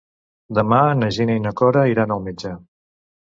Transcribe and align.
Demà 0.59 0.79
na 1.01 1.09
Gina 1.17 1.35
i 1.41 1.43
na 1.43 1.51
Cora 1.61 1.85
iran 1.93 2.15
al 2.17 2.25
metge. 2.29 2.55